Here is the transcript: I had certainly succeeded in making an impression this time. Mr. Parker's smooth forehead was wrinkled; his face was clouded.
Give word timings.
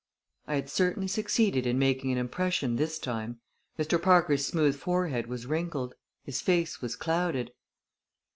I 0.47 0.55
had 0.55 0.67
certainly 0.67 1.07
succeeded 1.07 1.67
in 1.67 1.77
making 1.77 2.11
an 2.11 2.17
impression 2.17 2.75
this 2.75 2.97
time. 2.97 3.39
Mr. 3.77 4.01
Parker's 4.01 4.43
smooth 4.43 4.75
forehead 4.75 5.27
was 5.27 5.45
wrinkled; 5.45 5.93
his 6.23 6.41
face 6.41 6.81
was 6.81 6.95
clouded. 6.95 7.51